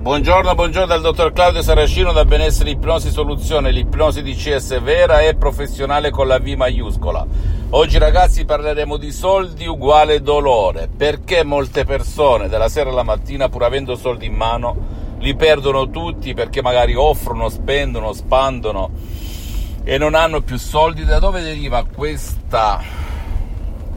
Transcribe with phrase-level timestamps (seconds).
[0.00, 5.34] Buongiorno, buongiorno dal dottor Claudio Saracino da Benessere Ipnosi Soluzione, l'ipnosi di CS vera e
[5.34, 7.26] professionale con la V maiuscola.
[7.70, 13.64] Oggi ragazzi parleremo di soldi uguale dolore, perché molte persone dalla sera alla mattina pur
[13.64, 14.76] avendo soldi in mano
[15.18, 18.90] li perdono tutti perché magari offrono, spendono, spandono
[19.82, 21.04] e non hanno più soldi.
[21.04, 22.80] Da dove deriva questa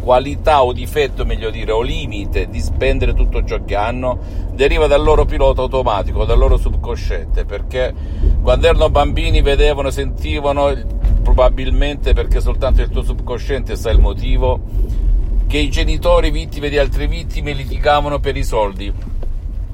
[0.00, 5.02] qualità o difetto, meglio dire, o limite di spendere tutto ciò che hanno deriva dal
[5.02, 7.94] loro pilota automatico, dal loro subconsciente, perché
[8.42, 10.74] quando erano bambini vedevano, sentivano,
[11.22, 14.60] probabilmente perché soltanto il tuo subconsciente sa il motivo,
[15.46, 18.92] che i genitori vittime di altre vittime litigavano per i soldi.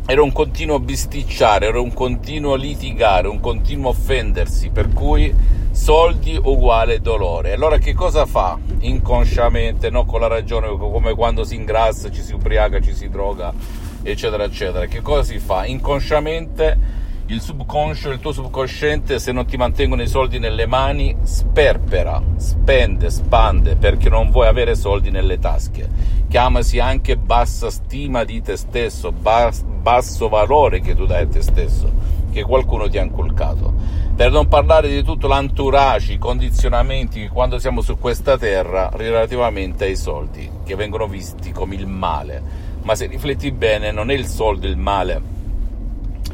[0.06, 5.32] Era un continuo bisticciare, era un continuo litigare, un continuo offendersi, per cui
[5.74, 7.52] soldi uguale dolore.
[7.52, 12.32] Allora che cosa fa inconsciamente, non con la ragione, come quando si ingrassa, ci si
[12.32, 13.52] ubriaca, ci si droga,
[14.02, 14.86] eccetera, eccetera?
[14.86, 15.66] Che cosa si fa?
[15.66, 22.22] Inconsciamente il subconscio, il tuo subconsciente, se non ti mantengono i soldi nelle mani, sperpera,
[22.36, 25.88] spende, spande perché non vuoi avere soldi nelle tasche.
[26.28, 31.90] Chiamasi anche bassa stima di te stesso, basso valore che tu dai a te stesso,
[32.34, 33.72] che qualcuno ti ha inculcato.
[34.14, 39.96] Per non parlare di tutto l'entourage, i condizionamenti quando siamo su questa terra relativamente ai
[39.96, 42.42] soldi, che vengono visti come il male.
[42.82, 45.22] Ma se rifletti bene, non è il soldo il male,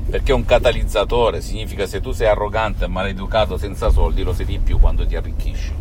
[0.09, 4.47] perché è un catalizzatore, significa se tu sei arrogante e maleducato senza soldi lo sei
[4.47, 5.73] di più quando ti arricchisci.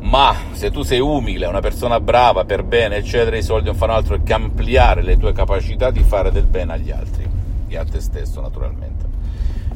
[0.00, 3.94] Ma se tu sei umile, una persona brava, per bene, eccetera, i soldi non fanno
[3.94, 7.28] altro che ampliare le tue capacità di fare del bene agli altri
[7.68, 8.97] e a te stesso naturalmente.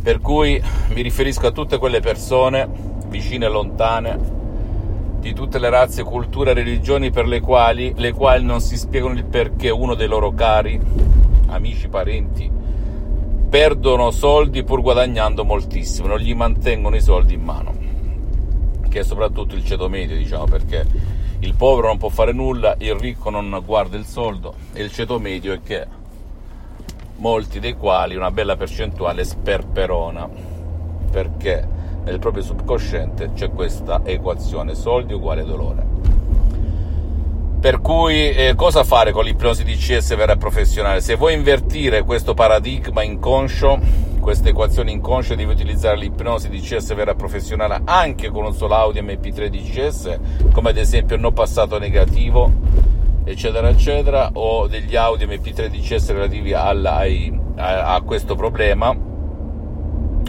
[0.03, 2.69] Per cui mi riferisco a tutte quelle persone,
[3.07, 4.19] vicine e lontane,
[5.21, 9.15] di tutte le razze, culture e religioni per le quali, le quali non si spiegano
[9.15, 10.81] il perché uno dei loro cari,
[11.47, 12.51] amici, parenti,
[13.49, 17.73] perdono soldi pur guadagnando moltissimo, non gli mantengono i soldi in mano,
[18.89, 20.85] che è soprattutto il ceto medio, diciamo, perché
[21.39, 25.21] il povero non può fare nulla, il ricco non guarda il soldo e il ceto
[25.21, 25.87] medio è che
[27.23, 30.29] molti dei quali una bella percentuale sperperona,
[31.09, 31.67] perché
[32.03, 35.87] nel proprio subconsciente c'è questa equazione soldi uguale dolore.
[37.61, 41.01] Per cui eh, cosa fare con l'ipnosi DCS vera professionale?
[41.01, 43.79] Se vuoi invertire questo paradigma inconscio,
[44.19, 49.47] questa equazione inconscia, devi utilizzare l'ipnosi DCS vera professionale anche con un solo audio MP3
[49.47, 50.19] DCS,
[50.53, 52.51] come ad esempio no passato negativo,
[53.25, 59.11] eccetera eccetera o degli audio mp3 DCS relativi alla, ai, a, a, questo problema.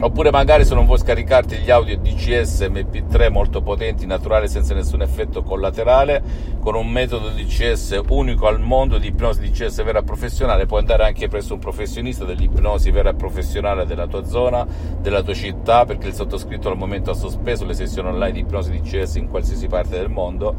[0.02, 5.02] Oppure magari se non vuoi scaricarti gli audio DCS mp3 molto potenti naturali senza nessun
[5.02, 6.22] effetto collaterale
[6.60, 11.30] con un metodo DCS unico al mondo di ipnosi DCS vera professionale puoi andare anche
[11.30, 14.66] presso un professionista dell'ipnosi vera professionale della tua zona
[15.00, 18.72] della tua città perché il sottoscritto al momento ha sospeso le sessioni online di ipnosi
[18.72, 20.56] DCS in qualsiasi parte del mondo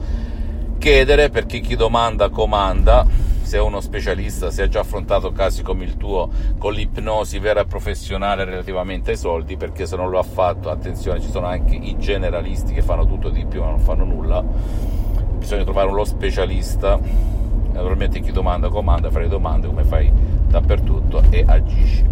[0.85, 3.07] chiedere perché chi domanda comanda
[3.41, 6.29] se uno specialista, se ha già affrontato casi come il tuo
[6.59, 11.23] con l'ipnosi vera e professionale relativamente ai soldi, perché se non lo ha fatto, attenzione,
[11.23, 14.45] ci sono anche i generalisti che fanno tutto di più ma non fanno nulla,
[15.39, 17.01] bisogna trovare uno specialista,
[17.73, 20.13] naturalmente chi domanda comanda, fai le domande come fai
[20.49, 22.05] dappertutto e agisci.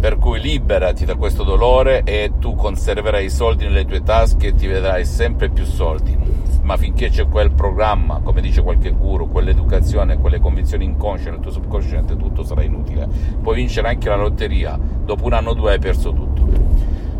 [0.00, 4.54] Per cui liberati da questo dolore e tu conserverai i soldi nelle tue tasche e
[4.56, 6.32] ti vedrai sempre più soldi
[6.72, 11.50] ma finché c'è quel programma, come dice qualche guru, quell'educazione, quelle convinzioni inconsce nel tuo
[11.50, 13.06] subconsciente, tutto sarà inutile.
[13.42, 16.48] Puoi vincere anche la lotteria, dopo un anno o due hai perso tutto.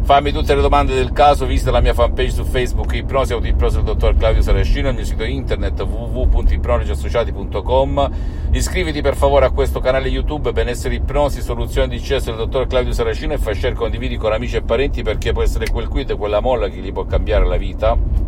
[0.05, 3.85] Fammi tutte le domande del caso, visita la mia fanpage su Facebook Ipnosi Autoipnosi del
[3.85, 8.11] dottor Claudio Saracino, il mio sito internet www.ipnologiassociati.com
[8.53, 12.93] Iscriviti per favore a questo canale YouTube Benessere Ipnosi, Soluzione di CS del dottor Claudio
[12.93, 16.41] Saracino e fai share, condividi con amici e parenti perché può essere quel quid, quella
[16.41, 18.22] molla che gli può cambiare la vita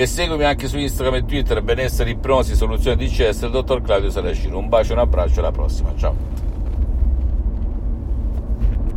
[0.00, 4.10] e seguimi anche su Instagram e Twitter benessere ipnosi soluzione di CS il dottor Claudio
[4.10, 6.16] Saracino un bacio e un abbraccio alla prossima ciao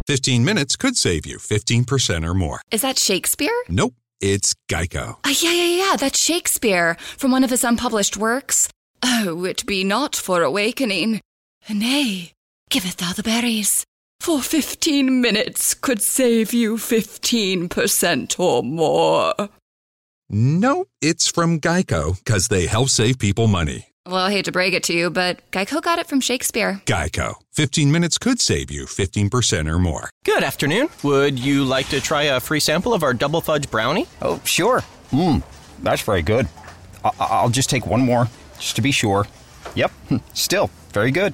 [0.06, 5.30] 15 minutes could save you 15% or more is that Shakespeare nope it's Geico uh,
[5.42, 8.70] yeah yeah yeah that's Shakespeare from one of his unpublished works
[9.06, 11.20] Oh, it be not for awakening.
[11.70, 12.32] Nay,
[12.70, 13.84] giveth thou the berries.
[14.22, 19.34] For fifteen minutes could save you fifteen percent or more.
[20.30, 23.88] No, it's from Geico because they help save people money.
[24.06, 26.82] Well, I hate to break it to you, but Geico got it from Shakespeare.
[26.86, 27.36] Geico.
[27.54, 30.10] 15 minutes could save you 15% or more.
[30.26, 30.90] Good afternoon.
[31.04, 34.08] Would you like to try a free sample of our double fudge brownie?
[34.22, 34.82] Oh, sure.
[35.12, 35.44] Mmm,
[35.84, 36.48] that's very good.
[37.06, 38.28] I- I'll just take one more,
[38.60, 39.26] just to be sure.
[39.76, 39.92] Yep,
[40.34, 41.34] still very good.